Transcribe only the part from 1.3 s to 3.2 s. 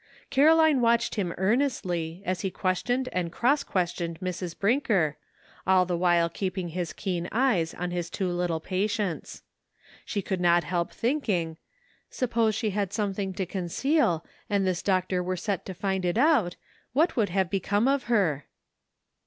earnestly as he ques tioned